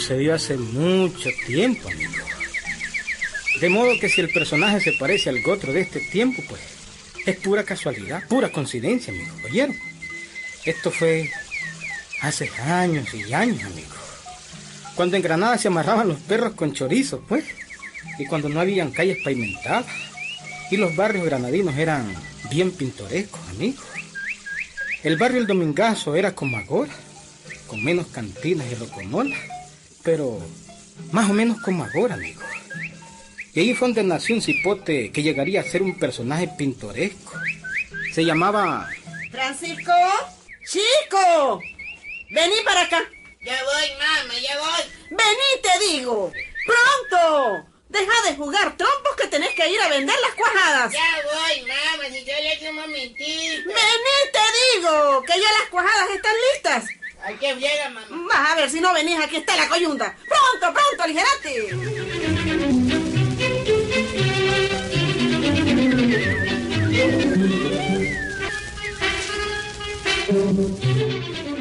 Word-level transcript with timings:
sucedió 0.00 0.34
hace 0.34 0.56
mucho 0.56 1.30
tiempo, 1.46 1.88
amigo. 1.88 2.24
De 3.60 3.68
modo 3.68 3.92
que 4.00 4.08
si 4.08 4.20
el 4.20 4.28
personaje 4.32 4.80
se 4.80 4.92
parece 4.98 5.30
al 5.30 5.40
Gotro 5.40 5.72
de 5.72 5.82
este 5.82 6.00
tiempo, 6.00 6.42
pues 6.48 6.60
es 7.24 7.36
pura 7.36 7.62
casualidad, 7.62 8.26
pura 8.26 8.50
coincidencia, 8.50 9.12
amigo. 9.12 9.32
¿Oyeron? 9.44 9.76
Esto 10.64 10.90
fue 10.90 11.30
hace 12.22 12.50
años 12.66 13.14
y 13.14 13.32
años, 13.32 13.62
amigo. 13.62 13.94
Cuando 14.96 15.14
en 15.14 15.22
Granada 15.22 15.58
se 15.58 15.68
amarraban 15.68 16.08
los 16.08 16.18
perros 16.18 16.54
con 16.54 16.72
chorizos, 16.72 17.20
pues. 17.28 17.44
Y 18.18 18.26
cuando 18.26 18.48
no 18.48 18.58
habían 18.58 18.90
calles 18.90 19.18
pavimentadas. 19.22 19.86
Y 20.72 20.76
los 20.76 20.96
barrios 20.96 21.24
granadinos 21.24 21.76
eran 21.76 22.12
bien 22.50 22.72
pintorescos, 22.72 23.40
amigo. 23.50 23.80
El 25.04 25.16
barrio 25.18 25.38
El 25.38 25.46
Domingazo 25.46 26.16
era 26.16 26.34
como 26.34 26.56
ahora, 26.58 26.92
con 27.68 27.84
menos 27.84 28.08
cantinas 28.08 28.66
y 28.72 28.74
rocomolas, 28.74 29.38
pero 30.04 30.38
más 31.10 31.28
o 31.28 31.32
menos 31.32 31.60
como 31.62 31.84
ahora, 31.84 32.14
amigo. 32.14 32.42
Y 33.54 33.60
ahí 33.60 33.74
fue 33.74 33.88
donde 33.88 34.04
nació 34.04 34.34
un 34.34 34.42
cipote 34.42 35.10
que 35.10 35.22
llegaría 35.22 35.60
a 35.60 35.64
ser 35.64 35.82
un 35.82 35.98
personaje 35.98 36.48
pintoresco. 36.58 37.32
Se 38.12 38.24
llamaba... 38.24 38.88
Francisco, 39.30 39.92
chico, 40.64 41.60
vení 42.30 42.56
para 42.64 42.82
acá. 42.82 43.02
Ya 43.44 43.62
voy, 43.64 43.90
mamá, 43.98 44.34
ya 44.40 44.58
voy. 44.58 44.82
Vení, 45.10 45.62
te 45.62 45.92
digo. 45.92 46.32
Pronto. 46.66 47.66
Deja 47.88 48.28
de 48.28 48.36
jugar 48.36 48.76
trompos 48.76 49.16
que 49.16 49.28
tenés 49.28 49.54
que 49.54 49.68
ir 49.70 49.80
a 49.80 49.88
vender 49.88 50.16
las 50.20 50.34
cuajadas. 50.34 50.92
Ya 50.92 51.22
voy, 51.24 51.60
mamá, 51.62 52.04
si 52.10 52.24
yo 52.24 52.32
le 52.32 52.70
un 52.70 52.76
momentito. 52.76 53.68
Vení, 53.68 54.16
te 54.32 54.78
digo, 54.78 55.22
que 55.22 55.32
ya 55.40 55.52
las 55.60 55.68
cuajadas 55.70 56.10
están 56.10 56.34
listas. 56.52 56.84
Hay 57.24 57.36
que 57.36 57.54
llega, 57.54 57.88
mamá. 57.88 58.06
Vas 58.28 58.50
a 58.50 58.54
ver 58.56 58.68
si 58.68 58.80
no 58.82 58.92
venís, 58.92 59.18
aquí 59.18 59.36
está 59.36 59.56
la 59.56 59.66
coyunta. 59.66 60.14
Pronto, 60.28 60.78
pronto, 60.78 61.02
aligerate. 61.02 61.70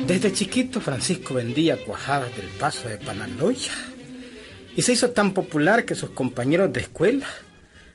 Desde 0.05 0.33
chiquito 0.33 0.81
Francisco 0.81 1.35
vendía 1.35 1.81
cuajadas 1.85 2.35
del 2.35 2.47
paso 2.47 2.89
de 2.89 2.97
Panaloya 2.97 3.71
y 4.75 4.81
se 4.81 4.91
hizo 4.91 5.11
tan 5.11 5.33
popular 5.33 5.85
que 5.85 5.95
sus 5.95 6.09
compañeros 6.09 6.73
de 6.73 6.81
escuela 6.81 7.27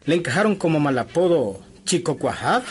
le 0.07 0.15
encajaron 0.15 0.57
como 0.57 0.81
mal 0.81 0.99
apodo 0.99 1.61
Chico 1.85 2.17
Cuajada. 2.17 2.65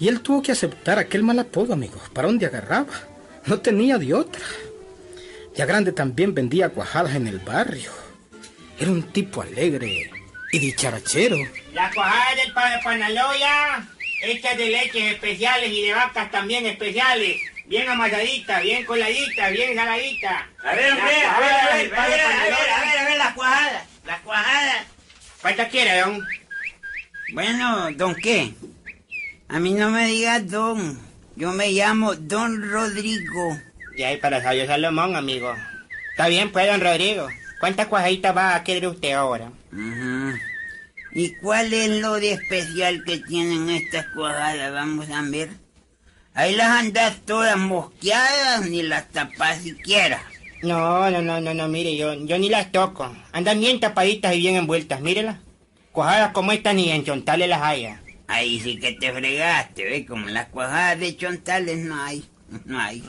Y 0.00 0.08
él 0.08 0.20
tuvo 0.20 0.42
que 0.42 0.50
aceptar 0.50 0.98
aquel 0.98 1.22
mal 1.22 1.38
apodo, 1.38 1.72
amigos. 1.72 2.02
¿Para 2.12 2.26
dónde 2.26 2.46
agarraba? 2.46 3.17
No 3.48 3.58
tenía 3.60 3.96
de 3.96 4.12
otra. 4.12 4.44
Ya 5.54 5.64
grande 5.64 5.92
también 5.92 6.34
vendía 6.34 6.68
cuajadas 6.68 7.14
en 7.14 7.26
el 7.26 7.38
barrio. 7.38 7.90
Era 8.78 8.90
un 8.90 9.02
tipo 9.02 9.40
alegre 9.40 10.10
y 10.52 10.58
dicharachero. 10.58 11.38
Las 11.72 11.94
cuajadas 11.94 12.36
del 12.36 12.52
pa 12.52 12.70
de 12.70 12.82
Panaloya, 12.84 13.88
hechas 14.22 14.54
de 14.58 14.66
leches 14.68 15.14
especiales 15.14 15.72
y 15.72 15.86
de 15.86 15.94
vacas 15.94 16.30
también 16.30 16.66
especiales. 16.66 17.40
Bien 17.64 17.88
amasaditas, 17.88 18.62
bien 18.62 18.84
coladitas, 18.84 19.50
bien 19.50 19.74
saladitas. 19.74 20.42
A 20.62 20.74
ver, 20.74 20.92
hombre, 20.92 21.14
a 21.24 21.40
ver, 21.40 21.50
a 21.50 21.64
ver, 21.64 21.70
a 21.70 21.74
ver, 21.74 21.78
a 21.78 21.78
ver, 21.78 21.90
Panaloya. 21.90 22.76
a 22.76 22.80
ver, 22.80 22.98
a 22.98 23.04
ver, 23.08 23.16
las 23.16 23.34
cuajadas, 23.34 23.84
las 24.04 24.20
cuajadas. 24.20 24.86
¿Cuántas 25.40 25.68
quiere, 25.70 26.00
don? 26.00 26.26
Bueno, 27.32 27.90
¿don 27.92 28.14
qué? 28.14 28.52
A 29.48 29.58
mí 29.58 29.72
no 29.72 29.88
me 29.88 30.06
digas 30.06 30.50
don. 30.50 31.07
Yo 31.38 31.52
me 31.52 31.70
llamo 31.70 32.16
Don 32.16 32.68
Rodrigo. 32.68 33.56
Y 33.96 34.02
ahí 34.02 34.16
para 34.16 34.42
Sabio 34.42 34.66
Salomón, 34.66 35.14
amigo. 35.14 35.54
Está 36.10 36.26
bien, 36.26 36.50
pues, 36.50 36.66
don 36.66 36.80
Rodrigo. 36.80 37.28
¿Cuántas 37.60 37.86
cuajaditas 37.86 38.36
va 38.36 38.56
a 38.56 38.64
querer 38.64 38.88
usted 38.88 39.12
ahora? 39.12 39.52
Ujú. 39.72 40.36
¿Y 41.12 41.36
cuál 41.36 41.72
es 41.72 41.90
lo 42.00 42.14
de 42.14 42.32
especial 42.32 43.04
que 43.04 43.18
tienen 43.18 43.70
estas 43.70 44.06
cuajadas? 44.16 44.72
Vamos 44.72 45.08
a 45.10 45.22
ver. 45.22 45.50
Ahí 46.34 46.56
las 46.56 46.70
andas 46.70 47.18
todas 47.24 47.56
mosqueadas 47.56 48.68
ni 48.68 48.82
las 48.82 49.08
tapas 49.10 49.58
siquiera. 49.58 50.20
No, 50.62 51.08
no, 51.08 51.22
no, 51.22 51.40
no, 51.40 51.54
no, 51.54 51.68
mire, 51.68 51.96
yo, 51.96 52.14
yo 52.14 52.36
ni 52.36 52.48
las 52.48 52.72
toco. 52.72 53.14
Andan 53.30 53.60
bien 53.60 53.78
tapaditas 53.78 54.34
y 54.34 54.38
bien 54.38 54.56
envueltas, 54.56 55.00
mírelas. 55.00 55.36
Cuajadas 55.92 56.32
como 56.32 56.50
estas 56.50 56.74
ni 56.74 56.90
en 56.90 57.04
chontales 57.04 57.48
las 57.48 57.62
haya. 57.62 58.00
Ahí 58.28 58.60
sí 58.60 58.78
que 58.78 58.92
te 58.92 59.10
fregaste, 59.10 59.84
¿ves? 59.84 60.06
Como 60.06 60.28
las 60.28 60.48
cuajadas 60.48 61.00
de 61.00 61.16
chontales 61.16 61.78
no 61.78 62.00
hay, 62.00 62.22
no 62.66 62.78
hay. 62.78 63.02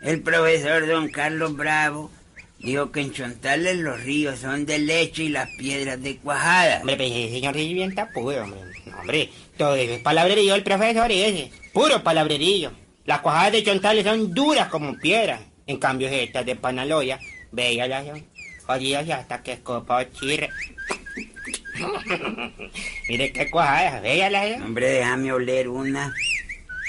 El 0.00 0.22
profesor 0.22 0.86
don 0.86 1.08
Carlos 1.10 1.54
Bravo 1.54 2.10
dijo 2.58 2.90
que 2.90 3.00
en 3.00 3.12
chontales 3.12 3.76
los 3.76 4.02
ríos 4.02 4.38
son 4.38 4.64
de 4.64 4.78
leche 4.78 5.24
y 5.24 5.28
las 5.28 5.48
piedras 5.58 6.02
de 6.02 6.16
cuajada. 6.16 6.80
Hombre, 6.80 6.96
pues 6.96 7.10
ese 7.10 7.30
señor 7.30 7.56
es 7.58 7.72
bien 7.72 7.94
tapudo, 7.94 8.42
hombre. 8.42 8.60
No, 8.86 8.98
hombre, 8.98 9.30
todo 9.58 9.76
eso 9.76 9.92
es 9.92 10.00
palabrerío 10.00 10.54
el 10.54 10.62
profesor 10.62 11.12
ese. 11.12 11.50
Puro 11.74 12.02
palabrerío. 12.02 12.72
Las 13.04 13.20
cuajadas 13.20 13.52
de 13.52 13.64
chontales 13.64 14.04
son 14.04 14.32
duras 14.32 14.68
como 14.68 14.98
piedras. 14.98 15.40
En 15.66 15.76
cambio, 15.76 16.08
estas 16.08 16.46
de 16.46 16.56
Panaloya, 16.56 17.20
véalas 17.52 18.06
son 18.06 18.24
jodidas 18.66 19.06
y 19.06 19.12
hasta 19.12 19.42
que 19.42 19.52
escopa 19.52 20.10
chirre. 20.10 20.48
Mire 23.08 23.32
qué 23.32 23.50
cuajadas, 23.50 24.02
véalas 24.02 24.50
ya. 24.50 24.56
Hombre, 24.64 24.88
déjame 24.90 25.32
oler 25.32 25.68
una. 25.68 26.08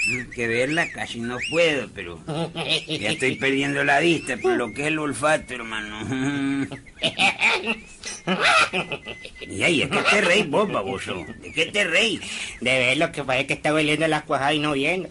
Mm, 0.08 0.30
Que 0.34 0.46
verla 0.46 0.90
casi 0.90 1.20
no 1.20 1.36
puedo, 1.50 1.88
pero 1.94 2.18
ya 2.86 3.10
estoy 3.10 3.36
perdiendo 3.40 3.84
la 3.84 4.00
vista 4.00 4.36
por 4.38 4.52
lo 4.56 4.72
que 4.72 4.82
es 4.82 4.88
el 4.88 4.98
olfato, 4.98 5.54
hermano. 5.54 6.66
Y 9.40 9.62
ahí, 9.62 9.80
¿de 9.80 9.88
qué 9.88 9.98
te 10.10 10.20
reís 10.20 10.48
vos, 10.48 10.70
baboso? 10.70 11.14
¿De 11.42 11.52
qué 11.52 11.66
te 11.66 11.84
reís? 11.84 12.20
De 12.60 12.78
ver 12.78 12.96
lo 12.98 13.10
que 13.12 13.24
parece 13.24 13.46
que 13.48 13.54
está 13.54 13.72
oliendo 13.72 14.06
las 14.08 14.22
cuajadas 14.24 14.54
y 14.54 14.58
no 14.58 14.72
viendo. 14.72 15.08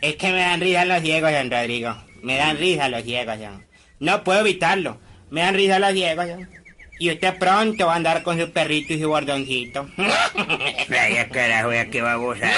es 0.00 0.16
que 0.16 0.28
me 0.32 0.38
dan 0.38 0.60
risa 0.60 0.84
los 0.84 1.02
ciegos, 1.02 1.32
don 1.32 1.50
Rodrigo. 1.50 1.96
Me 2.22 2.36
dan 2.36 2.56
risa 2.58 2.88
los 2.88 3.02
ciegos, 3.02 3.38
don. 3.38 3.64
No 3.98 4.24
puedo 4.24 4.40
evitarlo. 4.40 4.98
Me 5.30 5.40
dan 5.42 5.54
risa 5.54 5.78
los 5.78 5.92
ciegos, 5.92 6.28
don. 6.28 6.48
Y 7.00 7.10
usted 7.10 7.38
pronto 7.38 7.86
va 7.86 7.94
a 7.94 7.96
andar 7.96 8.22
con 8.22 8.38
su 8.38 8.50
perrito 8.52 8.92
y 8.92 9.00
su 9.00 9.08
bordoncito. 9.08 9.88
Vaya 10.88 11.28
carajo, 11.30 11.72
ya 11.72 11.86
qué 11.86 12.02
babosa. 12.02 12.50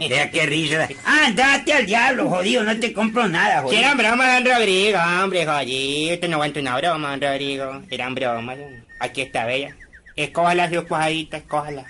Ya 0.00 0.30
qué 0.30 0.46
risa. 0.46 0.88
Andate 1.04 1.72
al 1.74 1.86
diablo, 1.86 2.28
jodido, 2.30 2.62
no 2.64 2.78
te 2.80 2.92
compro 2.94 3.28
nada, 3.28 3.56
Si 3.58 3.62
jodido. 3.64 3.80
eran 3.82 3.96
bromas, 3.98 4.42
don 4.42 4.54
Rodrigo, 4.54 4.98
hombre, 5.22 5.44
jodido. 5.46 6.14
Usted 6.14 6.28
no 6.28 6.36
aguanta 6.36 6.60
una 6.60 6.76
broma, 6.78 7.10
don 7.10 7.20
Rodrigo. 7.20 7.82
Eran 7.90 8.14
bromas. 8.14 8.58
Aquí 9.00 9.20
está, 9.20 9.44
bella. 9.44 9.76
Escójala 10.16 10.70
sus 10.70 10.84
cuajaditas, 10.84 11.42
escójala. 11.42 11.84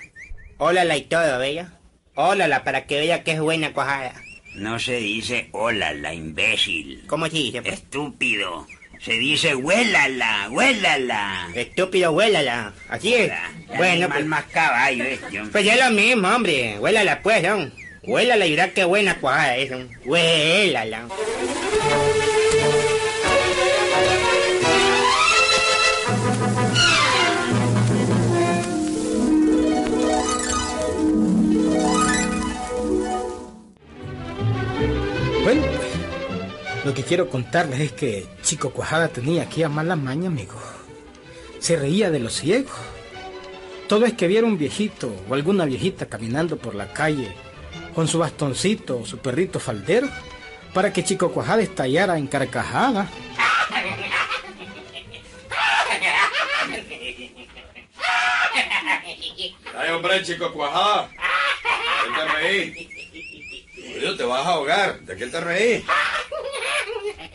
Ólala 0.57 0.97
y 0.97 1.01
todo, 1.03 1.39
bella. 1.39 1.71
Ólala 2.15 2.63
para 2.65 2.85
que 2.87 2.99
vea 2.99 3.23
que 3.23 3.31
es 3.31 3.39
buena 3.39 3.71
cuajada. 3.71 4.13
No 4.55 4.79
se 4.79 4.97
dice 4.97 5.47
hola, 5.51 5.93
la 5.93 6.13
imbécil. 6.13 7.03
¿Cómo 7.07 7.25
se 7.27 7.37
dice? 7.37 7.61
pues? 7.61 7.73
Estúpido. 7.75 8.67
Se 9.01 9.13
dice 9.13 9.55
huélala, 9.55 10.49
huélala. 10.51 11.49
Estúpido, 11.53 12.11
huélala. 12.11 12.73
Así 12.89 13.13
es. 13.13 13.31
Bueno, 13.77 14.09
pues, 14.09 14.25
más 14.25 14.45
caballo 14.45 15.03
este, 15.03 15.39
hombre. 15.39 15.51
pues 15.51 15.67
es 15.67 15.83
lo 15.83 15.91
mismo, 15.91 16.27
hombre. 16.27 16.77
Huélala, 16.79 17.21
pues, 17.21 17.43
don. 17.43 17.73
Huélala 18.03 18.45
y 18.45 18.51
verá 18.51 18.69
qué 18.71 18.83
buena 18.83 19.15
cuajada 19.19 19.57
es, 19.57 19.69
don. 19.69 19.89
Huélala. 20.05 21.07
Lo 36.85 36.93
que 36.93 37.03
quiero 37.03 37.31
contarles 37.31 37.79
es 37.79 37.91
que 37.93 38.27
Chico 38.43 38.69
Cuajada 38.69 39.07
tenía 39.07 39.41
aquella 39.41 39.69
mala 39.69 39.95
maña, 39.95 40.27
amigo. 40.27 40.61
Se 41.59 41.75
reía 41.75 42.11
de 42.11 42.19
los 42.19 42.33
ciegos. 42.33 42.77
Todo 43.89 44.05
es 44.05 44.13
que 44.13 44.27
viera 44.27 44.45
un 44.45 44.59
viejito 44.59 45.11
o 45.27 45.33
alguna 45.33 45.65
viejita 45.65 46.05
caminando 46.05 46.57
por 46.57 46.75
la 46.75 46.93
calle 46.93 47.35
con 47.95 48.07
su 48.07 48.19
bastoncito 48.19 48.99
o 48.99 49.05
su 49.05 49.17
perrito 49.17 49.59
faldero 49.59 50.07
para 50.75 50.93
que 50.93 51.03
Chico 51.03 51.31
Cuajada 51.31 51.63
estallara 51.63 52.19
en 52.19 52.27
carcajada. 52.27 53.09
Ay, 59.77 59.89
hombre, 59.91 60.23
chico 60.23 60.53
cuajada. 60.53 61.09
¿De 61.09 61.17
qué 62.05 62.15
te 62.15 62.33
reí? 62.33 62.89
Jodido, 63.93 64.17
te 64.17 64.23
vas 64.23 64.45
a 64.45 64.49
ahogar. 64.49 64.99
¿De 64.99 65.15
qué 65.15 65.27
te 65.27 65.41
reí? 65.41 65.85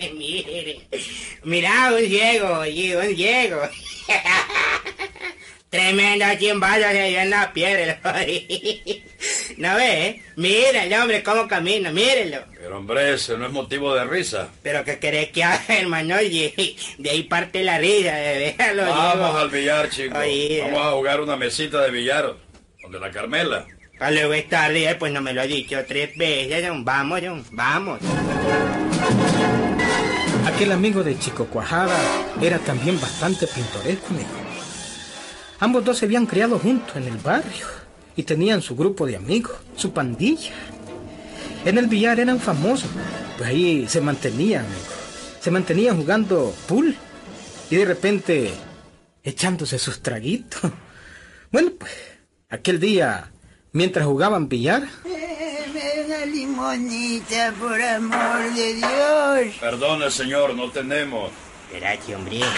Mire, 0.14 0.80
mira 1.44 1.92
un 1.92 2.06
ciego, 2.06 2.58
oye, 2.60 2.96
un 2.96 3.16
ciego. 3.16 3.60
Tremendo 5.70 6.24
chimbazo 6.36 6.82
se 6.90 7.08
dio 7.10 7.20
en 7.20 7.30
la 7.30 7.52
piedra. 7.52 8.00
¿No 9.56 9.76
ve? 9.76 10.20
Míralo, 10.34 11.02
hombre, 11.02 11.22
cómo 11.22 11.46
camina, 11.46 11.92
mírelo. 11.92 12.38
Pero 12.58 12.78
hombre, 12.78 13.14
ese 13.14 13.36
no 13.36 13.46
es 13.46 13.52
motivo 13.52 13.94
de 13.94 14.04
risa. 14.04 14.48
Pero 14.64 14.84
¿qué 14.84 14.98
querés 14.98 15.30
que 15.30 15.44
haga, 15.44 15.62
hermano? 15.68 16.20
Y 16.20 16.76
de 16.98 17.10
ahí 17.10 17.22
parte 17.22 17.62
la 17.62 17.78
risa, 17.78 18.16
de 18.16 18.54
verlo. 18.58 18.82
Vamos 18.84 19.36
al 19.36 19.50
billar, 19.50 19.88
chicos. 19.90 20.18
Oye. 20.18 20.62
Vamos 20.64 20.86
a 20.86 20.90
jugar 20.90 21.20
una 21.20 21.36
mesita 21.36 21.82
de 21.82 21.90
billar. 21.92 22.34
Donde 22.82 22.98
la 22.98 23.10
Carmela. 23.12 23.66
Luego 24.10 24.32
es 24.32 24.48
tarde, 24.48 24.96
pues 24.98 25.12
no 25.12 25.20
me 25.20 25.32
lo 25.32 25.42
ha 25.42 25.46
dicho 25.46 25.78
tres 25.86 26.16
veces. 26.16 26.64
John. 26.66 26.84
Vamos, 26.84 27.20
John, 27.22 27.44
vamos. 27.52 28.00
Aquel 30.60 30.72
amigo 30.72 31.02
de 31.02 31.18
Chico 31.18 31.46
Cuajada 31.46 31.96
era 32.38 32.58
también 32.58 33.00
bastante 33.00 33.46
pintoresco. 33.46 34.08
Ambos 35.58 35.82
dos 35.86 35.96
se 35.96 36.04
habían 36.04 36.26
criado 36.26 36.58
juntos 36.58 36.96
en 36.96 37.04
el 37.04 37.16
barrio 37.16 37.66
y 38.14 38.24
tenían 38.24 38.60
su 38.60 38.76
grupo 38.76 39.06
de 39.06 39.16
amigos, 39.16 39.56
su 39.74 39.94
pandilla. 39.94 40.52
En 41.64 41.78
el 41.78 41.86
billar 41.86 42.20
eran 42.20 42.38
famosos, 42.38 42.90
pues 43.38 43.48
ahí 43.48 43.88
se 43.88 44.02
mantenían. 44.02 44.66
Se 45.40 45.50
mantenían 45.50 45.96
jugando 45.96 46.54
pool 46.68 46.94
y 47.70 47.76
de 47.76 47.84
repente 47.86 48.52
echándose 49.22 49.78
sus 49.78 50.02
traguitos. 50.02 50.60
Bueno, 51.50 51.70
pues 51.78 51.90
aquel 52.50 52.78
día, 52.78 53.32
mientras 53.72 54.04
jugaban 54.04 54.50
billar, 54.50 54.86
limonita, 56.30 57.52
por 57.58 57.80
amor 57.80 58.52
de 58.54 58.74
Dios. 58.74 59.56
Perdone, 59.60 60.10
señor, 60.10 60.54
no 60.54 60.70
tenemos. 60.70 61.30
Espérate, 61.66 62.14
hombre. 62.16 62.40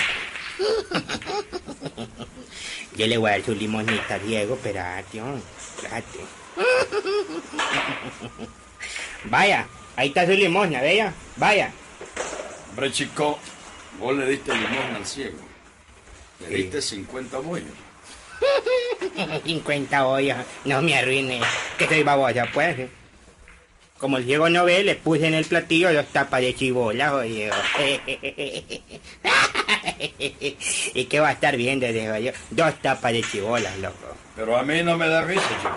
Yo 2.96 3.06
le 3.06 3.16
voy 3.18 3.30
a 3.30 3.32
dar 3.32 3.44
su 3.44 3.54
limonita, 3.54 4.18
Diego, 4.18 4.54
espérate, 4.54 5.20
hombre, 5.20 5.42
espérate. 5.74 6.18
Vaya, 9.24 9.66
ahí 9.96 10.08
está 10.08 10.26
su 10.26 10.32
limosna, 10.32 10.80
vea, 10.82 11.12
vaya. 11.36 11.72
Hombre, 12.70 12.92
chico, 12.92 13.38
vos 13.98 14.14
le 14.16 14.26
diste 14.26 14.52
limón 14.54 14.94
al 14.96 15.06
ciego. 15.06 15.38
Le 16.40 16.48
Sí. 16.48 16.54
diste 16.54 16.82
50 16.82 17.38
bollos. 17.38 17.68
50 19.44 20.06
ollas, 20.06 20.44
no 20.64 20.82
me 20.82 20.96
arruine, 20.98 21.40
que 21.78 21.86
soy 21.86 22.02
babosa, 22.02 22.46
pues. 22.52 22.88
Como 24.02 24.16
el 24.16 24.24
ciego 24.24 24.48
no 24.48 24.64
ve, 24.64 24.82
le 24.82 24.96
puse 24.96 25.28
en 25.28 25.34
el 25.34 25.44
platillo 25.44 25.92
dos 25.92 26.06
tapas 26.06 26.40
de 26.40 26.56
chibola, 26.56 27.14
oye. 27.14 27.50
¿Y 30.94 31.04
qué 31.04 31.20
va 31.20 31.28
a 31.28 31.32
estar 31.32 31.56
viendo, 31.56 31.86
digo 31.86 32.16
yo? 32.16 32.32
Dos 32.50 32.74
tapas 32.82 33.12
de 33.12 33.22
chibolas, 33.22 33.78
loco. 33.78 34.16
Pero 34.34 34.56
a 34.56 34.64
mí 34.64 34.82
no 34.82 34.98
me 34.98 35.06
da 35.06 35.22
risa, 35.22 35.46
chico. 35.62 35.70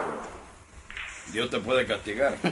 Dios 1.33 1.51
te 1.51 1.59
puede 1.59 1.85
castigar. 1.85 2.35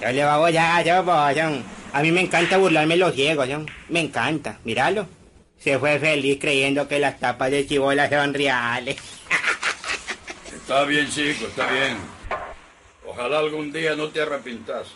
Yo 0.00 0.10
le 0.10 0.24
babosa, 0.24 0.82
yo 0.82 1.04
babosa. 1.04 1.52
A 1.92 2.02
mí 2.02 2.10
me 2.10 2.22
encanta 2.22 2.56
burlarme 2.56 2.96
los 2.96 3.14
ciegos, 3.14 3.48
¿no? 3.48 3.64
me 3.90 4.00
encanta, 4.00 4.58
míralo. 4.64 5.06
Se 5.60 5.78
fue 5.78 6.00
feliz 6.00 6.38
creyendo 6.40 6.88
que 6.88 6.98
las 6.98 7.20
tapas 7.20 7.52
de 7.52 7.64
chibola 7.64 8.10
son 8.10 8.34
reales. 8.34 8.96
Está 10.52 10.82
bien, 10.82 11.08
chico, 11.08 11.46
está 11.46 11.70
bien. 11.70 11.96
Ojalá 13.14 13.38
algún 13.38 13.72
día 13.72 13.94
no 13.94 14.08
te 14.08 14.20
arrepintas. 14.22 14.88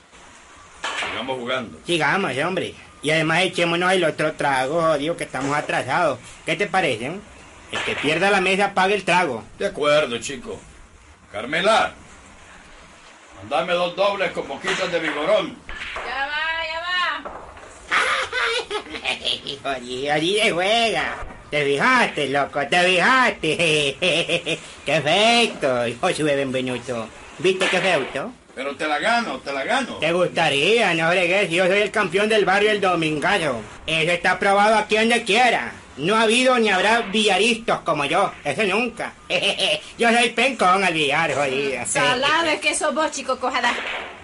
Sigamos 1.09 1.38
jugando. 1.38 1.79
Sigamos, 1.87 2.32
eh, 2.32 2.44
hombre. 2.44 2.75
Y 3.00 3.11
además 3.11 3.43
echémonos 3.43 3.93
el 3.93 4.03
otro 4.05 4.32
trago, 4.32 4.81
jodido, 4.82 5.17
que 5.17 5.23
estamos 5.25 5.56
atrasados. 5.56 6.19
¿Qué 6.44 6.56
te 6.56 6.67
parece? 6.67 7.06
eh? 7.06 7.20
El 7.70 7.79
que 7.85 7.94
pierda 7.97 8.31
la 8.31 8.41
mesa 8.41 8.75
pague 8.75 8.94
el 8.94 9.05
trago. 9.05 9.44
De 9.59 9.67
acuerdo, 9.67 10.19
chico. 10.19 10.59
Carmela, 11.31 11.93
mandame 13.37 13.75
dos 13.75 13.94
dobles 13.94 14.32
con 14.32 14.49
boquitas 14.49 14.91
de 14.91 14.99
vigorón. 14.99 15.56
Ya 15.94 16.26
va, 16.26 16.64
ya 16.67 16.81
va. 19.64 19.75
Allí, 19.75 20.09
allí 20.09 20.41
se 20.41 20.50
juega. 20.50 21.17
Te 21.50 21.64
fijaste, 21.64 22.29
loco, 22.29 22.61
te 22.67 22.81
fijaste. 22.81 23.56
qué 24.85 24.97
efecto. 24.97 25.87
Hijo 25.87 26.12
su 26.14 26.25
Benvenuto. 26.25 27.09
¿Viste 27.38 27.67
qué 27.70 27.76
efecto? 27.79 28.32
Pero 28.55 28.75
te 28.75 28.88
la 28.88 28.99
gano, 28.99 29.38
te 29.38 29.52
la 29.52 29.62
gano. 29.62 29.99
¿Te 29.99 30.12
gustaría? 30.12 30.93
No 30.94 31.11
bregues, 31.11 31.49
yo 31.50 31.67
soy 31.67 31.79
el 31.79 31.93
campeón 31.93 32.29
del 32.29 32.44
barrio 32.44 32.73
El 32.73 32.81
Domingazo. 32.81 33.61
Eso 33.87 34.11
está 34.11 34.38
probado 34.38 34.76
aquí 34.76 34.96
donde 34.96 35.23
quiera. 35.23 35.73
No 35.96 36.17
ha 36.17 36.23
habido 36.23 36.58
ni 36.58 36.69
habrá 36.69 37.02
billaristas 37.02 37.81
como 37.81 38.05
yo. 38.05 38.32
Eso 38.44 38.64
nunca. 38.64 39.12
yo 39.99 40.12
soy 40.12 40.31
pencón 40.31 40.82
al 40.82 40.93
billar, 40.93 41.32
jodido. 41.35 41.87
Salado 41.87 42.46
es 42.46 42.61
que 42.61 42.75
sos 42.75 42.93
vos, 42.94 43.11
chico 43.12 43.38
cojada. 43.38 43.73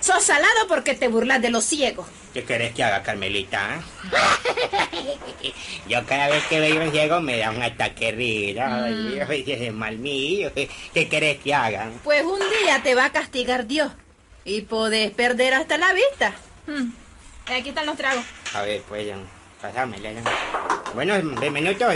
Sos 0.05 0.23
salado 0.23 0.69
porque 0.69 0.93
te 0.93 1.09
burlas 1.09 1.41
de 1.41 1.49
los 1.49 1.65
ciegos. 1.65 2.05
¿Qué 2.35 2.45
querés 2.45 2.75
que 2.75 2.85
haga, 2.85 3.03
Carmelita? 3.03 3.81
Yo 5.89 6.05
cada 6.05 6.29
vez 6.29 6.45
que 6.45 6.61
veo 6.61 6.85
un 6.85 6.91
ciego 6.91 7.23
me 7.23 7.39
da 7.39 7.51
un 7.51 7.63
ataque 7.63 8.13
de 8.13 8.13
risa. 8.13 8.85
Oye, 9.27 9.67
es 9.67 9.73
mal 9.73 9.97
mío. 9.97 10.53
¿Qué 10.53 11.09
querés 11.09 11.39
que 11.39 11.55
haga? 11.55 11.91
Pues 12.05 12.23
un 12.23 12.39
día 12.39 12.83
te 12.83 12.95
va 12.95 13.07
a 13.07 13.13
castigar 13.13 13.67
Dios. 13.67 13.93
Y 14.45 14.61
podés 14.61 15.11
perder 15.11 15.55
hasta 15.55 15.79
la 15.79 15.95
vista. 15.95 16.35
Hmm. 16.67 16.91
Aquí 17.47 17.71
están 17.71 17.87
los 17.87 17.97
tragos. 17.97 18.27
A 18.53 18.61
ver, 18.61 18.83
pues, 18.83 19.11
John. 19.11 19.25
Bueno, 20.95 21.15
bienvenido. 21.41 21.89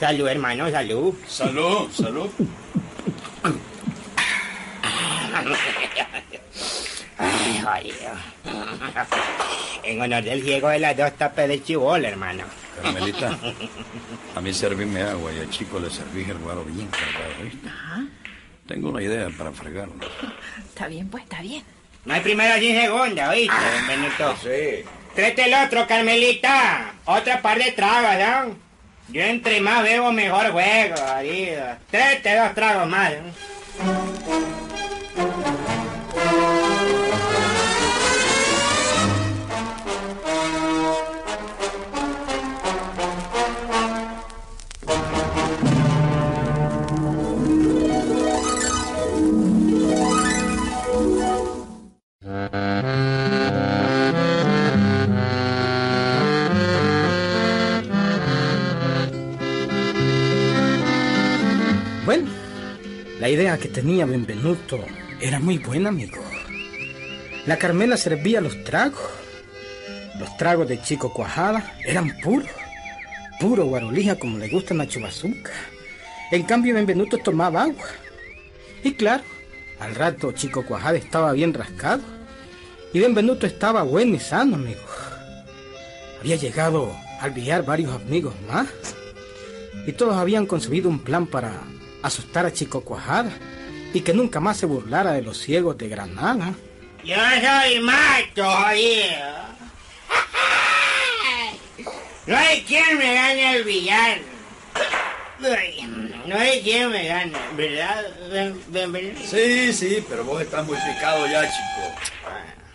Salud, 0.00 0.26
hermano, 0.26 0.68
salud. 0.72 1.14
Salud, 1.28 1.88
salud. 1.92 2.28
Ay. 7.66 7.92
En 9.82 10.00
honor 10.00 10.22
del 10.22 10.42
ciego 10.42 10.68
de 10.68 10.78
las 10.78 10.96
dos 10.96 11.12
tapas 11.14 11.48
de 11.48 11.62
chibola, 11.62 12.08
hermano. 12.08 12.44
Carmelita, 12.80 13.36
a 14.34 14.40
mí 14.40 14.52
servirme 14.52 15.02
agua 15.02 15.32
y 15.32 15.40
al 15.40 15.50
chico 15.50 15.80
le 15.80 15.90
servís 15.90 16.28
el 16.28 16.38
guaro 16.38 16.62
bien 16.64 16.88
cargado, 16.88 17.42
¿viste? 17.42 17.68
Tengo 18.68 18.90
una 18.90 19.02
idea 19.02 19.28
para 19.36 19.50
fregarlo. 19.52 19.94
Está 20.68 20.88
bien, 20.88 21.08
pues, 21.08 21.24
está 21.24 21.40
bien. 21.40 21.64
No 22.04 22.14
hay 22.14 22.20
primera 22.20 22.58
sin 22.58 22.80
segunda, 22.80 23.30
¿oíste, 23.30 23.54
Benito? 23.88 24.36
Sí. 24.42 24.84
Tráete 25.14 25.44
el 25.44 25.54
otro, 25.54 25.86
Carmelita. 25.86 26.92
Otra 27.06 27.40
par 27.42 27.58
de 27.58 27.72
tragos, 27.72 28.14
¿no? 28.18 28.56
Yo 29.08 29.22
entre 29.22 29.60
más 29.60 29.82
bebo, 29.82 30.12
mejor 30.12 30.50
juego, 30.50 30.96
jodido. 30.96 31.64
Tráete 31.90 32.36
dos 32.36 32.54
tragos 32.54 32.88
más, 32.88 33.12
¿no? 33.12 34.65
La 63.26 63.30
idea 63.30 63.58
que 63.58 63.66
tenía 63.66 64.06
Benvenuto 64.06 64.78
era 65.20 65.40
muy 65.40 65.58
buena, 65.58 65.88
amigo. 65.88 66.22
La 67.44 67.58
Carmela 67.58 67.96
servía 67.96 68.40
los 68.40 68.62
tragos. 68.62 69.00
Los 70.20 70.36
tragos 70.36 70.68
de 70.68 70.80
Chico 70.80 71.12
Cuajada 71.12 71.74
eran 71.84 72.16
puros. 72.22 72.48
Puro 73.40 73.64
guarolija 73.64 74.14
como 74.14 74.38
le 74.38 74.48
gusta 74.48 74.74
a 74.74 74.76
Nacho 74.76 75.00
Bazooka. 75.00 75.50
En 76.30 76.44
cambio, 76.44 76.76
Benvenuto 76.76 77.18
tomaba 77.18 77.64
agua. 77.64 77.88
Y 78.84 78.92
claro, 78.92 79.24
al 79.80 79.96
rato 79.96 80.30
Chico 80.30 80.64
Cuajada 80.64 80.96
estaba 80.96 81.32
bien 81.32 81.52
rascado. 81.52 82.04
Y 82.92 83.00
Benvenuto 83.00 83.44
estaba 83.44 83.82
bueno 83.82 84.14
y 84.14 84.20
sano, 84.20 84.54
amigo. 84.54 84.86
Había 86.20 86.36
llegado 86.36 86.94
al 87.20 87.32
billar 87.32 87.64
varios 87.64 87.92
amigos 87.92 88.34
más. 88.46 88.68
Y 89.84 89.90
todos 89.94 90.14
habían 90.14 90.46
concebido 90.46 90.88
un 90.88 91.00
plan 91.00 91.26
para 91.26 91.64
asustar 92.06 92.46
a 92.46 92.52
Chico 92.52 92.82
Cuajada 92.82 93.30
y 93.92 94.00
que 94.00 94.12
nunca 94.12 94.40
más 94.40 94.56
se 94.58 94.66
burlara 94.66 95.12
de 95.12 95.22
los 95.22 95.38
ciegos 95.38 95.76
de 95.78 95.88
Granada. 95.88 96.52
Yo 97.04 97.16
soy 97.16 97.80
macho, 97.80 98.44
jodido. 98.50 99.46
No 102.26 102.36
hay 102.36 102.62
quien 102.62 102.98
me 102.98 103.14
gane 103.14 103.56
el 103.56 103.64
billar. 103.64 104.18
Ay, 105.44 105.82
No 106.26 106.36
hay 106.36 106.60
quien 106.62 106.90
me 106.90 107.06
gane, 107.06 107.32
¿verdad? 107.56 108.04
Sí, 109.24 109.72
sí, 109.72 110.04
pero 110.08 110.24
vos 110.24 110.42
estás 110.42 110.66
muy 110.66 110.76
picado 110.76 111.26
ya, 111.26 111.42
chico. 111.42 111.94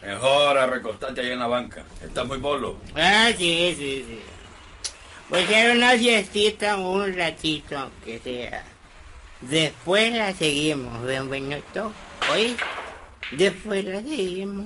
Mejor 0.04 0.58
a 0.58 0.66
recostarte 0.68 1.22
ahí 1.22 1.32
en 1.32 1.40
la 1.40 1.48
banca. 1.48 1.84
Estás 2.04 2.26
muy 2.26 2.38
bolo. 2.38 2.78
Ah, 2.96 3.30
sí, 3.38 3.76
sí, 3.78 4.06
sí. 4.08 4.20
Voy 5.30 5.42
a 5.42 5.44
hacer 5.44 5.76
una 5.78 5.98
siestita 5.98 6.78
un 6.78 7.16
ratito, 7.16 7.78
aunque 7.78 8.20
sea. 8.20 8.64
Después 9.42 10.14
la 10.14 10.34
seguimos, 10.34 11.02
Benvenuto. 11.04 11.92
¿Oí? 12.32 12.56
Después 13.32 13.84
la 13.86 14.02
seguimos. 14.02 14.66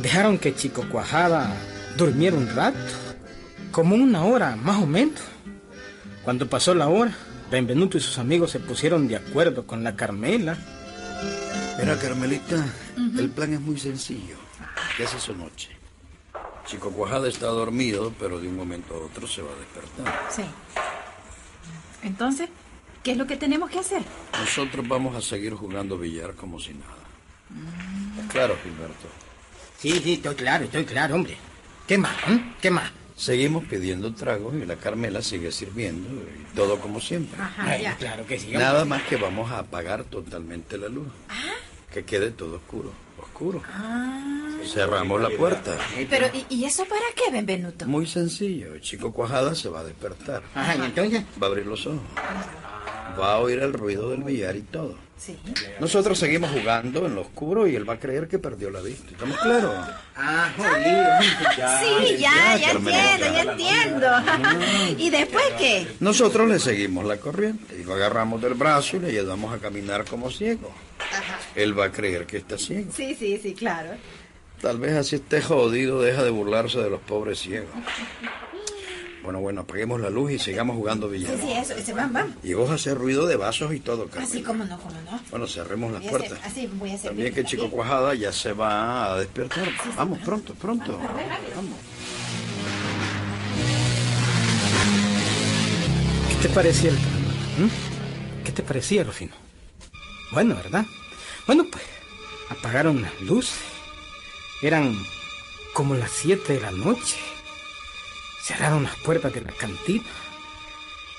Dejaron 0.00 0.38
que 0.38 0.54
Chico 0.54 0.84
Cuajada 0.90 1.50
durmiera 1.96 2.36
un 2.36 2.48
rato, 2.54 2.78
como 3.70 3.94
una 3.94 4.24
hora 4.24 4.56
más 4.56 4.82
o 4.82 4.86
menos. 4.86 5.20
Cuando 6.22 6.48
pasó 6.48 6.74
la 6.74 6.88
hora, 6.88 7.14
Benvenuto 7.50 7.96
y 7.96 8.00
sus 8.00 8.18
amigos 8.18 8.50
se 8.50 8.60
pusieron 8.60 9.08
de 9.08 9.16
acuerdo 9.16 9.66
con 9.66 9.84
la 9.84 9.96
Carmela. 9.96 10.58
Mira, 11.78 11.98
Carmelita, 11.98 12.66
el 13.18 13.30
plan 13.30 13.52
es 13.54 13.60
muy 13.60 13.78
sencillo. 13.78 14.36
¿Qué 14.96 15.04
hace 15.04 15.20
su 15.20 15.34
noche? 15.34 15.70
Chico 16.66 16.90
Cuajada 16.90 17.28
está 17.28 17.46
dormido, 17.46 18.12
pero 18.18 18.38
de 18.40 18.48
un 18.48 18.56
momento 18.56 18.94
a 18.94 18.98
otro 18.98 19.26
se 19.26 19.42
va 19.42 19.50
a 19.52 19.56
despertar. 19.56 20.26
Sí. 20.30 20.42
Entonces, 22.02 22.48
¿qué 23.02 23.12
es 23.12 23.16
lo 23.16 23.26
que 23.26 23.36
tenemos 23.36 23.70
que 23.70 23.78
hacer? 23.78 24.02
Nosotros 24.38 24.86
vamos 24.86 25.14
a 25.16 25.22
seguir 25.22 25.54
jugando 25.54 25.96
billar 25.98 26.34
como 26.34 26.58
si 26.60 26.74
nada. 26.74 28.28
Claro, 28.30 28.56
Gilberto. 28.62 29.08
Sí, 29.78 29.92
sí, 30.02 30.14
estoy 30.14 30.34
claro, 30.34 30.64
estoy 30.64 30.84
claro, 30.84 31.14
hombre. 31.14 31.36
¿Qué 31.86 31.96
más? 31.96 32.14
eh? 32.28 32.40
¿Qué 32.60 32.70
más? 32.70 32.90
Seguimos 33.16 33.64
pidiendo 33.64 34.14
tragos 34.14 34.54
y 34.54 34.64
la 34.66 34.76
Carmela 34.76 35.22
sigue 35.22 35.50
sirviendo 35.50 36.08
y 36.22 36.54
todo 36.54 36.78
como 36.80 37.00
siempre. 37.00 37.40
Ajá, 37.40 37.64
Ay, 37.64 37.82
ya. 37.82 37.96
claro 37.96 38.26
que 38.26 38.38
sí. 38.38 38.48
Nada 38.52 38.84
más 38.84 39.02
que 39.04 39.16
vamos 39.16 39.50
a 39.50 39.60
apagar 39.60 40.04
totalmente 40.04 40.76
la 40.76 40.88
luz. 40.88 41.08
Que 41.92 42.04
quede 42.04 42.30
todo 42.30 42.56
oscuro. 42.56 42.92
Oscuro. 43.20 43.62
Cerramos 44.72 45.20
la 45.20 45.30
puerta. 45.30 45.76
Pero, 46.10 46.26
¿y, 46.32 46.46
y 46.54 46.64
eso 46.64 46.84
para 46.84 47.00
qué, 47.16 47.30
Benvenuto? 47.32 47.86
Muy 47.86 48.06
sencillo. 48.06 48.74
El 48.74 48.80
chico 48.80 49.12
cuajada 49.12 49.54
se 49.54 49.68
va 49.68 49.80
a 49.80 49.84
despertar. 49.84 50.42
Ajá, 50.54 50.76
y 50.76 50.82
entonces. 50.82 51.22
Va 51.42 51.46
a 51.46 51.50
abrir 51.50 51.66
los 51.66 51.86
ojos. 51.86 52.00
Va 53.18 53.34
a 53.34 53.38
oír 53.38 53.58
el 53.60 53.72
ruido 53.72 54.10
del 54.10 54.22
billar 54.22 54.54
y 54.56 54.60
todo. 54.62 54.96
Sí. 55.16 55.36
Nosotros 55.80 56.16
seguimos 56.16 56.50
jugando 56.52 57.04
en 57.06 57.16
lo 57.16 57.22
oscuro 57.22 57.66
y 57.66 57.74
él 57.74 57.88
va 57.88 57.94
a 57.94 57.98
creer 57.98 58.28
que 58.28 58.38
perdió 58.38 58.70
la 58.70 58.80
vista. 58.80 59.10
¿Estamos 59.10 59.36
claros? 59.38 59.74
Ah, 60.14 60.52
jodido. 60.56 61.58
Sí, 61.80 62.18
ya, 62.18 62.56
ya 62.56 62.72
Carmelita. 62.72 63.14
entiendo, 63.50 64.06
ya 64.06 64.32
entiendo. 64.32 64.96
¿Y 65.02 65.10
después 65.10 65.44
qué? 65.58 65.88
Nosotros 65.98 66.48
le 66.48 66.60
seguimos 66.60 67.04
la 67.04 67.16
corriente 67.16 67.76
y 67.80 67.82
lo 67.84 67.94
agarramos 67.94 68.40
del 68.40 68.54
brazo 68.54 68.98
y 68.98 69.00
le 69.00 69.08
ayudamos 69.08 69.52
a 69.52 69.58
caminar 69.58 70.04
como 70.04 70.30
ciego. 70.30 70.72
Él 71.54 71.78
va 71.78 71.86
a 71.86 71.92
creer 71.92 72.26
que 72.26 72.38
está 72.38 72.58
ciego. 72.58 72.90
Sí, 72.94 73.14
sí, 73.14 73.38
sí, 73.42 73.54
claro. 73.54 73.90
Tal 74.60 74.78
vez 74.78 74.94
así 74.94 75.16
esté 75.16 75.40
jodido, 75.40 76.00
deja 76.02 76.24
de 76.24 76.30
burlarse 76.30 76.78
de 76.78 76.90
los 76.90 77.00
pobres 77.00 77.38
ciegos. 77.38 77.70
Bueno, 79.22 79.40
bueno, 79.40 79.60
apaguemos 79.60 80.00
la 80.00 80.08
luz 80.10 80.32
y 80.32 80.38
sigamos 80.38 80.76
jugando 80.76 81.08
billar. 81.08 81.36
Sí, 81.36 81.42
sí, 81.42 81.52
eso, 81.52 81.74
ese, 81.74 81.92
vamos, 81.92 82.12
vamos. 82.14 82.36
Y 82.42 82.54
vos 82.54 82.70
hacer 82.70 82.96
ruido 82.96 83.26
de 83.26 83.36
vasos 83.36 83.74
y 83.74 83.80
todo, 83.80 84.06
Carmen. 84.06 84.26
Así 84.26 84.42
como 84.42 84.64
no, 84.64 84.78
como 84.78 84.94
no. 85.02 85.20
Bueno, 85.30 85.46
cerremos 85.46 85.92
las 85.92 86.02
puertas. 86.04 86.38
así 86.44 86.66
voy 86.66 86.92
a 86.92 86.94
hacer. 86.94 87.10
También 87.10 87.34
que 87.34 87.44
Chico 87.44 87.68
Cuajada 87.70 88.14
ya 88.14 88.32
se 88.32 88.52
va 88.52 89.12
a 89.12 89.18
despertar. 89.18 89.68
Vamos, 89.96 90.18
pronto, 90.20 90.54
pronto. 90.54 90.98
Vamos. 90.98 91.78
¿Qué 96.30 96.48
te 96.48 96.54
parecía 96.54 96.90
el? 96.90 96.96
¿Mm? 96.96 98.44
¿Qué 98.44 98.52
te 98.52 98.62
parecía, 98.62 99.04
Rufino? 99.04 99.34
Bueno, 100.32 100.54
¿verdad? 100.54 100.86
Bueno, 101.48 101.64
pues 101.64 101.82
apagaron 102.50 103.00
las 103.00 103.18
luces. 103.22 103.58
Eran 104.60 104.94
como 105.72 105.94
las 105.94 106.10
siete 106.10 106.52
de 106.52 106.60
la 106.60 106.70
noche. 106.72 107.16
Cerraron 108.42 108.82
las 108.82 108.96
puertas 108.96 109.32
de 109.32 109.40
la 109.40 109.52
cantina. 109.52 110.04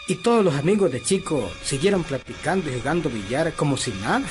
Y 0.08 0.16
todos 0.16 0.46
los 0.46 0.54
amigos 0.54 0.92
de 0.92 1.02
Chico 1.02 1.52
siguieron 1.64 2.04
platicando 2.04 2.70
y 2.70 2.78
jugando 2.78 3.10
billar 3.10 3.54
como 3.54 3.76
si 3.76 3.90
nada. 3.90 4.28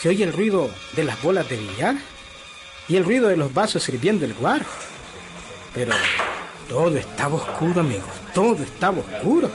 Se 0.00 0.10
oye 0.10 0.22
el 0.22 0.32
ruido 0.32 0.70
de 0.94 1.02
las 1.02 1.20
bolas 1.22 1.48
de 1.48 1.56
billar 1.56 1.96
y 2.86 2.94
el 2.94 3.04
ruido 3.04 3.26
de 3.26 3.36
los 3.36 3.52
vasos 3.52 3.82
sirviendo 3.82 4.26
el 4.26 4.34
guaro. 4.34 4.64
Pero 5.74 5.92
todo 6.68 6.96
estaba 6.96 7.34
oscuro, 7.34 7.80
amigos. 7.80 8.10
Todo 8.32 8.62
estaba 8.62 8.98
oscuro. 9.00 9.50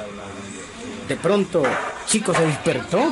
De 1.07 1.15
pronto, 1.15 1.63
Chico 2.07 2.33
se 2.33 2.45
despertó. 2.45 3.09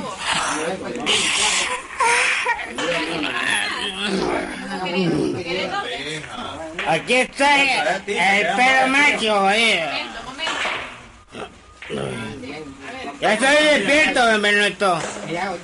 Aquí 6.87 7.13
está 7.13 7.61
el, 7.61 8.03
el 8.07 8.55
perro 8.55 8.87
macho, 8.87 9.51
eh. 9.51 9.89
Ya 13.19 13.33
estoy 13.33 13.55
despierto, 13.55 14.25
Benvenuto. 14.25 14.99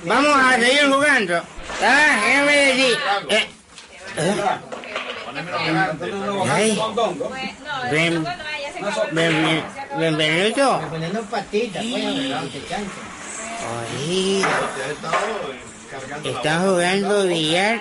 Vamos 0.04 0.36
a 0.36 0.54
seguir 0.54 0.90
jugando. 0.90 1.42
Ah, 1.82 2.20
¿qué 2.24 2.42
me 2.42 2.56
decís? 2.56 2.98
Eh, 3.30 3.48
eh. 4.16 4.34
Ay. 6.50 6.80
Ben, 7.90 8.24
ben, 9.12 9.64
Benvenuto. 9.98 10.80
Oye, 13.98 14.44
está 16.24 16.60
jugando 16.60 17.26
billar 17.26 17.80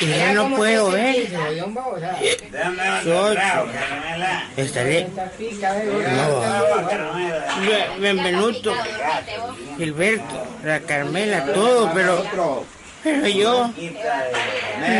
y 0.00 0.06
ya 0.08 0.32
no 0.32 0.54
puedo 0.56 0.90
ver. 0.90 1.28
Yo 3.04 3.32
estaré. 4.56 5.08
No. 5.10 6.40
Be- 7.66 8.00
Benvenuto, 8.00 8.74
Gilberto, 9.78 10.46
la 10.64 10.80
Carmela, 10.80 11.44
todo, 11.52 11.90
pero. 11.94 12.24
Pero 13.04 13.26
yo 13.26 13.68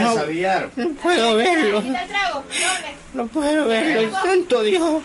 no, 0.01 0.15
no 0.77 0.95
puedo 0.95 1.37
verlo. 1.37 1.83
No 3.15 3.27
puedo 3.29 3.69
verlo, 3.69 4.11
santo 4.23 4.63
Dios. 4.63 5.03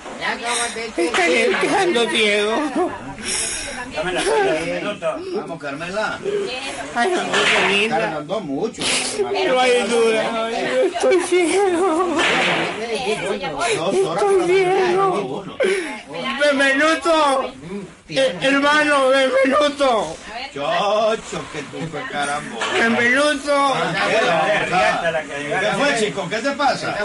Estaré 3.97 4.63
quedando 4.65 4.93
ciego. 4.99 5.39
Vamos, 5.41 5.59
Carmela. 5.59 6.19
Ay, 6.95 7.11
no, 7.11 7.21
qué 7.31 7.73
linda. 7.73 8.17
andó 8.17 8.39
mucho. 8.39 8.81
No 9.21 9.59
hay 9.59 9.83
duda. 9.83 10.51
Estoy 10.51 11.19
ciego. 11.21 12.17
Estoy 13.07 14.45
ciego. 14.47 15.45
Benvenuto. 16.39 17.53
Eh, 18.09 18.37
hermano, 18.41 19.09
Benvenuto. 19.09 20.15
Chocho, 20.53 21.41
que 21.51 21.61
tú 21.63 21.77
fue 21.91 22.01
carambo. 22.09 22.57
Benvenuto. 22.73 23.73
¿Qué 25.59 25.67
fue, 25.77 25.99
chico? 25.99 26.29
¿Qué 26.29 26.37
te 26.37 26.51
pasa? 26.51 26.97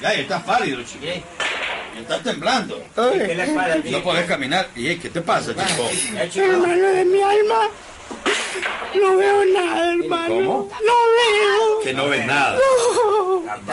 Ya, 0.00 0.12
estás 0.14 0.42
pálido, 0.42 0.82
chico. 0.82 1.04
Estás 1.98 2.22
temblando. 2.22 2.82
Ay, 2.96 3.82
No 3.90 4.02
podés 4.02 4.26
caminar. 4.26 4.68
¿Y 4.76 4.96
qué 4.96 5.08
te 5.10 5.20
pasa, 5.20 5.52
chico? 5.54 5.88
hermano 6.40 6.88
de 6.88 7.04
mi 7.04 7.22
alma. 7.22 7.68
No 9.00 9.16
veo 9.16 9.44
nada, 9.46 9.92
hermano. 9.94 10.26
¿Cómo? 10.34 10.70
No 10.84 10.92
veo. 10.92 11.80
Que 11.84 11.92
no 11.94 12.08
ves 12.08 12.26
nada. 12.26 12.58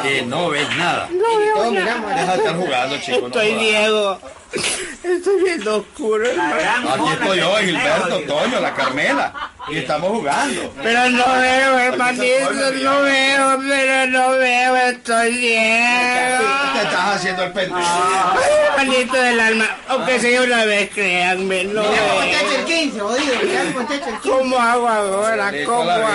Que 0.01 0.21
no 0.23 0.49
ves 0.49 0.67
nada. 0.77 1.07
No 1.11 1.37
veo 1.39 1.71
nada. 1.71 2.15
Deja 2.15 2.31
de 2.33 2.37
estar 2.37 2.55
jugando, 2.55 2.97
chico. 2.99 3.19
no 3.21 3.27
Estoy 3.27 3.49
jodas. 3.51 3.59
ciego. 3.63 4.19
Estoy 5.03 5.43
viendo 5.43 5.77
oscuro, 5.77 6.25
hermano. 6.29 6.55
Aquí 6.93 7.13
estoy 7.13 7.37
yo, 7.39 7.55
Gilberto, 7.57 8.19
Toño, 8.21 8.59
la 8.59 8.73
Carmela. 8.73 9.51
Y 9.69 9.77
estamos 9.79 10.09
jugando. 10.11 10.73
Pero 10.81 11.09
no 11.09 11.25
veo, 11.41 11.77
hermanito, 11.79 12.51
no 12.81 13.01
veo, 13.01 13.59
pero 13.67 14.07
no 14.07 14.29
veo, 14.31 14.75
estoy 14.77 15.31
Te 15.33 15.37
ciego. 15.39 16.81
estás 16.81 17.15
haciendo 17.15 17.43
el 17.43 17.51
pendejo. 17.51 17.79
Ay, 17.81 18.53
hermanito 18.69 19.17
del 19.17 19.39
alma, 19.41 19.77
aunque 19.89 20.19
sea 20.19 20.41
una 20.41 20.63
vez, 20.65 20.89
créanme, 20.91 21.65
no 21.65 21.83
veo. 21.83 22.21
¿Cómo 24.23 24.57
hago 24.57 24.87
ahora? 24.87 25.51
¿Cómo 25.65 25.91
hago? 25.91 26.07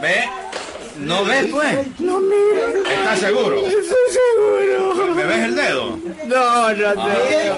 ¿Ve? 0.00 0.28
¿No 0.98 1.24
ves, 1.24 1.46
pues? 1.50 1.78
No 2.00 2.20
miro, 2.20 2.84
¿Estás 2.90 3.20
seguro? 3.20 3.56
estoy 3.66 3.84
seguro. 4.12 5.14
¿Me 5.14 5.24
ves 5.24 5.38
el 5.44 5.54
dedo? 5.54 5.98
No, 6.26 6.68
no 6.70 6.74
te 6.74 7.30
veo. 7.30 7.56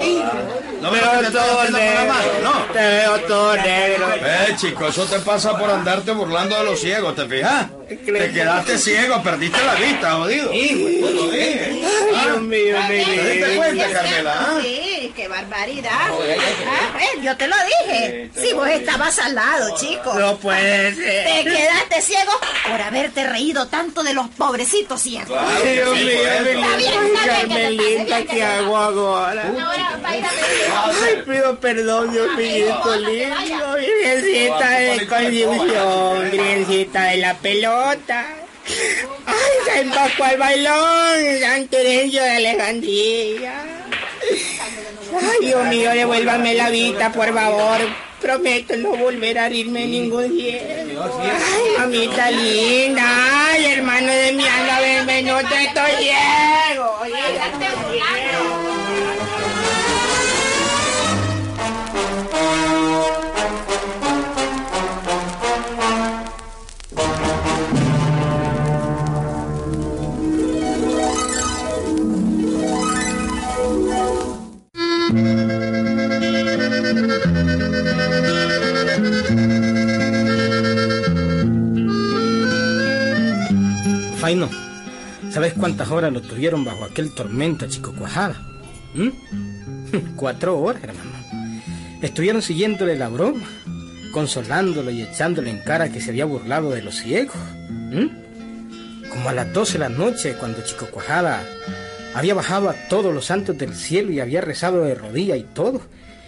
¿No 0.81 0.89
te 0.91 0.97
Veo 0.99 1.21
estoy 1.21 1.33
todo 1.33 1.63
negro. 1.69 2.13
No. 2.43 2.51
Te 2.73 2.79
veo 2.79 3.19
todo 3.21 3.55
negro. 3.57 4.07
Eh, 4.15 4.55
chico, 4.57 4.87
eso 4.87 5.05
te 5.05 5.19
pasa 5.19 5.57
por 5.57 5.69
andarte 5.69 6.11
burlando 6.11 6.57
de 6.57 6.63
los 6.63 6.79
ciegos, 6.79 7.15
¿te 7.15 7.25
fijas? 7.27 7.67
Te 7.87 7.97
quedaste 8.31 8.77
ciego, 8.77 9.21
perdiste 9.21 9.59
la 9.63 9.75
vista, 9.75 10.11
jodido. 10.13 10.49
Te 10.49 11.11
lo 11.13 11.29
dije. 11.31 11.81
Ay, 11.83 12.25
Dios 12.25 12.41
mío, 12.41 12.77
mi 12.89 13.03
¿Te 13.15 13.31
diste 13.33 13.55
cuenta, 13.57 13.89
Carmela? 13.91 14.33
ah? 14.39 14.59
Sí. 15.21 15.21
Qué 15.21 15.27
barbaridad. 15.27 15.91
Ah, 15.91 16.97
ven, 16.97 17.23
yo 17.23 17.37
te 17.37 17.47
lo 17.47 17.55
dije. 17.85 18.31
Si 18.35 18.53
vos 18.53 18.67
estabas 18.67 19.19
al 19.19 19.35
lado, 19.35 19.75
chico. 19.77 20.13
No 20.15 20.37
puede 20.37 20.95
ser. 20.95 21.25
Te 21.25 21.43
quedaste 21.43 22.01
ciego 22.01 22.31
por 22.67 22.81
haberte 22.81 23.23
reído 23.27 23.67
tanto 23.67 24.01
de 24.01 24.13
los 24.15 24.29
pobrecitos 24.29 25.01
ciegos. 25.01 25.37
Ay, 25.39 25.73
Dios 25.73 25.95
mío, 25.95 26.17
Carmelita, 27.25 28.23
¿qué 28.23 28.43
hago 28.43 28.77
ahora? 28.77 29.43
Ay, 30.03 31.23
pido 31.25 31.59
perdón, 31.59 32.11
Dios 32.11 32.35
mío, 32.35 32.81
lindo. 32.97 33.75
Virgencita 33.75 34.69
de 34.69 35.07
condición, 35.07 36.31
virgencita 36.31 37.03
de 37.03 37.17
la 37.17 37.37
pelota. 37.37 38.25
Ay, 39.25 39.35
San 39.83 39.91
Pascual 39.91 40.37
Bailón, 40.37 41.39
San 41.41 41.67
Terencio 41.67 42.23
de 42.23 42.31
Alejandría. 42.31 43.80
Ay, 45.13 45.45
Dios 45.47 45.65
mío, 45.67 45.91
devuélvame 45.91 46.53
la 46.55 46.69
vista, 46.69 47.11
por 47.11 47.33
favor. 47.33 47.79
Prometo 48.21 48.77
no 48.77 48.95
volver 48.95 49.39
a 49.39 49.49
irme 49.49 49.87
ningún 49.87 50.37
día. 50.37 50.61
Ay, 50.61 51.63
mamita 51.79 52.31
linda. 52.31 53.03
Ay, 53.03 53.65
hermano 53.65 54.11
de 54.11 54.31
mi 54.33 54.45
alma, 54.47 54.79
ven, 54.79 55.05
ven, 55.07 55.25
no 55.25 55.37
te 55.39 55.63
estoy 55.63 55.91
ciego. 55.99 56.99
Faino, 84.21 84.51
¿sabes 85.31 85.53
cuántas 85.53 85.89
horas 85.89 86.13
lo 86.13 86.21
tuvieron 86.21 86.63
bajo 86.63 86.85
aquel 86.85 87.11
tormenta, 87.11 87.67
chico 87.67 87.91
cuajada? 87.91 88.39
¿Mm? 88.93 89.09
Cuatro 90.15 90.59
horas, 90.59 90.83
hermano. 90.83 91.09
Estuvieron 92.03 92.43
siguiéndole 92.43 92.95
la 92.95 93.09
broma, 93.09 93.41
consolándolo 94.11 94.91
y 94.91 95.01
echándole 95.01 95.49
en 95.49 95.57
cara 95.63 95.91
que 95.91 95.99
se 95.99 96.11
había 96.11 96.25
burlado 96.25 96.69
de 96.69 96.83
los 96.83 96.97
ciegos. 96.97 97.35
¿Mm? 97.67 99.09
Como 99.09 99.27
a 99.27 99.33
las 99.33 99.51
doce 99.53 99.73
de 99.73 99.79
la 99.79 99.89
noche, 99.89 100.35
cuando 100.39 100.61
Chico 100.61 100.85
Cuajada 100.91 101.43
había 102.13 102.35
bajado 102.35 102.69
a 102.69 102.75
todos 102.89 103.11
los 103.11 103.25
santos 103.25 103.57
del 103.57 103.73
cielo 103.73 104.11
y 104.11 104.19
había 104.19 104.41
rezado 104.41 104.83
de 104.83 104.93
rodillas 104.93 105.39
y 105.39 105.47
todo, 105.55 105.81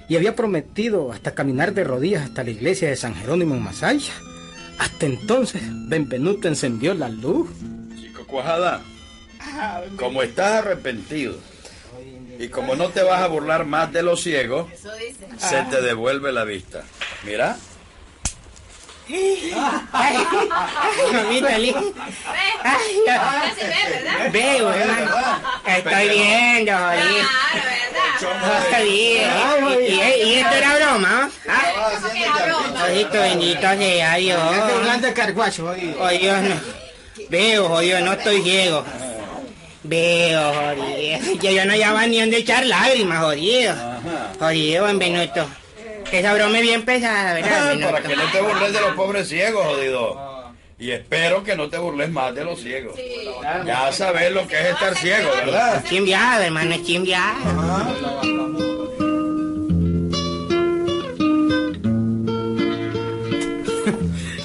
y 0.10 0.16
había 0.16 0.36
prometido 0.36 1.12
hasta 1.12 1.36
caminar 1.36 1.76
de 1.76 1.84
rodillas 1.84 2.24
hasta 2.24 2.44
la 2.44 2.50
iglesia 2.50 2.90
de 2.90 2.96
San 2.96 3.14
Jerónimo 3.14 3.54
en 3.54 3.62
Masaya. 3.62 4.14
Hasta 4.80 5.06
entonces, 5.06 5.62
Benvenuto 5.88 6.48
encendió 6.48 6.96
la 6.96 7.10
luz. 7.10 7.50
Cuajada, 8.34 8.82
como 9.96 10.24
estás 10.24 10.54
arrepentido 10.64 11.36
y 12.40 12.48
como 12.48 12.76
no 12.76 12.90
te 12.90 13.04
vas 13.04 13.22
a 13.22 13.28
burlar 13.28 13.64
más 13.66 13.94
de 13.94 14.02
los 14.02 14.24
ciegos, 14.24 14.66
se 15.38 15.62
te 15.70 15.82
devuelve 15.84 16.32
la 16.32 16.44
vista. 16.44 16.82
Mira. 17.24 17.56
Estoy 25.66 26.10
viendo, 26.10 26.72
bien. 26.92 27.26
Y, 29.80 29.84
y- 29.92 30.24
y 30.24 30.34
esto 30.36 30.56
era 30.56 30.76
broma, 30.78 31.30
¿ah? 31.50 31.62
Oh, 36.00 36.08
Dios, 36.10 36.42
no. 36.42 36.83
Veo, 37.30 37.68
jodido, 37.70 38.00
no 38.02 38.14
estoy 38.14 38.42
ciego. 38.42 38.84
Veo, 39.84 40.54
jodido. 40.54 41.20
Yo, 41.42 41.52
yo 41.52 41.66
no 41.66 41.76
llamo 41.76 42.00
ni 42.08 42.20
donde 42.20 42.38
echar 42.38 42.66
lágrimas, 42.66 43.24
jodido. 43.24 43.76
Jodido, 44.40 44.86
Benvenuto. 44.86 45.46
Esa 46.12 46.34
broma 46.34 46.58
es 46.60 46.64
bien 46.64 46.84
pesada, 46.86 47.34
¿verdad, 47.34 47.78
Ah, 47.82 47.92
para 47.92 48.02
que 48.04 48.16
no 48.16 48.24
te 48.32 48.42
burles 48.42 48.74
de 48.74 48.82
los 48.82 48.94
pobres 48.96 49.28
ciegos, 49.28 49.66
jodido. 49.66 50.34
Y 50.78 50.92
espero 50.92 51.44
que 51.44 51.56
no 51.56 51.70
te 51.70 51.78
burles 51.78 52.10
más 52.12 52.36
de 52.36 52.44
los 52.44 52.60
ciegos. 52.62 52.96
Ya 53.66 53.92
sabes 53.92 54.32
lo 54.32 54.48
que 54.48 54.60
es 54.60 54.66
estar 54.68 54.96
ciego, 54.98 55.30
¿verdad? 55.38 55.84
Chimbiado, 55.88 56.44
hermano, 56.44 56.76
es 56.76 56.84
chimbiado. 56.84 57.34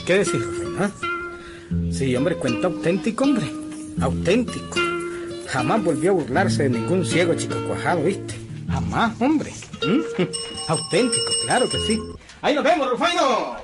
¿Qué 0.07 0.18
decís, 0.18 0.33
Rufino? 0.33 1.08
Sí, 1.99 2.15
hombre, 2.15 2.37
cuenta 2.37 2.69
auténtico, 2.69 3.25
hombre. 3.25 3.45
Auténtico. 4.01 4.79
Jamás 5.49 5.83
volvió 5.83 6.13
a 6.13 6.15
burlarse 6.15 6.63
de 6.63 6.71
ningún 6.71 7.05
ciego 7.05 7.35
chico 7.35 7.57
cuajado, 7.67 8.05
¿viste? 8.05 8.35
Jamás, 8.69 9.21
hombre. 9.21 9.53
¿Mm? 9.85 10.23
Auténtico, 10.69 11.33
claro 11.45 11.69
que 11.69 11.79
sí. 11.81 12.01
Ahí 12.41 12.55
nos 12.55 12.63
vemos, 12.63 12.89
Rufino. 12.89 13.57